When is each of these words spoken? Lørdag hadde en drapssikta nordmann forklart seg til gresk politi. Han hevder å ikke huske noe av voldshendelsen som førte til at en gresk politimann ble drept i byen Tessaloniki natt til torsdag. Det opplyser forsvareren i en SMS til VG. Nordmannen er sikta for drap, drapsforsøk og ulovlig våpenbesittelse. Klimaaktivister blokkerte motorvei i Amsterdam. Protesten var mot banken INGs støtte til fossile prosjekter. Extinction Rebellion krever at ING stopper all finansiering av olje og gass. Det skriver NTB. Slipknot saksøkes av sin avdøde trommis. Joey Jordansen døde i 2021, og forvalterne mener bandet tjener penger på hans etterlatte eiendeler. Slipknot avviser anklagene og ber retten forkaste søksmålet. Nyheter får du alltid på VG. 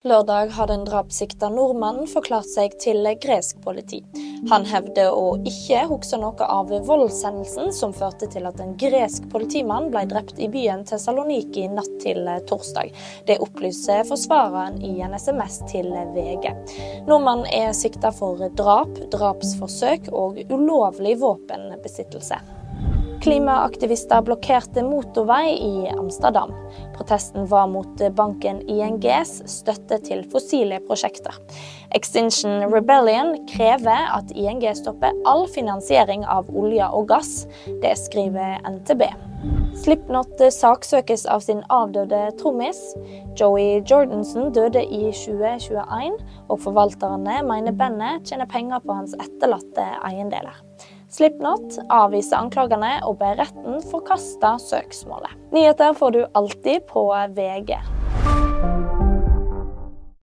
Lørdag 0.00 0.54
hadde 0.56 0.72
en 0.78 0.84
drapssikta 0.88 1.50
nordmann 1.52 2.06
forklart 2.08 2.48
seg 2.48 2.72
til 2.80 3.04
gresk 3.20 3.58
politi. 3.60 3.98
Han 4.48 4.62
hevder 4.64 5.12
å 5.12 5.34
ikke 5.44 5.82
huske 5.90 6.16
noe 6.22 6.46
av 6.46 6.70
voldshendelsen 6.88 7.68
som 7.76 7.92
førte 7.92 8.24
til 8.32 8.48
at 8.48 8.62
en 8.64 8.72
gresk 8.80 9.26
politimann 9.28 9.90
ble 9.92 10.06
drept 10.08 10.40
i 10.40 10.48
byen 10.48 10.86
Tessaloniki 10.88 11.66
natt 11.68 11.98
til 12.00 12.30
torsdag. 12.48 12.94
Det 13.28 13.36
opplyser 13.44 14.08
forsvareren 14.08 14.80
i 14.80 14.94
en 15.04 15.18
SMS 15.20 15.60
til 15.68 15.92
VG. 16.16 16.48
Nordmannen 17.04 17.44
er 17.52 17.76
sikta 17.76 18.08
for 18.08 18.40
drap, 18.56 18.96
drapsforsøk 19.12 20.08
og 20.16 20.40
ulovlig 20.48 21.18
våpenbesittelse. 21.20 22.40
Klimaaktivister 23.20 24.22
blokkerte 24.22 24.82
motorvei 24.82 25.50
i 25.52 25.88
Amsterdam. 25.98 26.54
Protesten 26.96 27.46
var 27.46 27.66
mot 27.68 28.00
banken 28.16 28.62
INGs 28.64 29.42
støtte 29.44 29.98
til 30.06 30.22
fossile 30.32 30.78
prosjekter. 30.86 31.36
Extinction 31.92 32.64
Rebellion 32.72 33.34
krever 33.50 34.06
at 34.16 34.32
ING 34.32 34.64
stopper 34.78 35.12
all 35.28 35.44
finansiering 35.52 36.24
av 36.24 36.48
olje 36.48 36.86
og 36.88 37.10
gass. 37.12 37.44
Det 37.82 37.92
skriver 38.00 38.56
NTB. 38.64 39.04
Slipknot 39.84 40.40
saksøkes 40.56 41.26
av 41.28 41.44
sin 41.44 41.60
avdøde 41.68 42.22
trommis. 42.40 42.80
Joey 43.36 43.84
Jordansen 43.84 44.48
døde 44.56 44.80
i 44.80 45.12
2021, 45.12 46.16
og 46.48 46.64
forvalterne 46.64 47.42
mener 47.52 47.76
bandet 47.76 48.32
tjener 48.32 48.48
penger 48.48 48.80
på 48.80 48.96
hans 48.96 49.16
etterlatte 49.20 49.86
eiendeler. 50.08 50.69
Slipknot 51.10 51.74
avviser 51.90 52.38
anklagene 52.38 52.92
og 53.02 53.16
ber 53.18 53.40
retten 53.40 53.80
forkaste 53.90 54.52
søksmålet. 54.62 55.34
Nyheter 55.50 55.96
får 55.98 56.14
du 56.14 56.20
alltid 56.38 56.86
på 56.86 57.02
VG. 57.34 57.74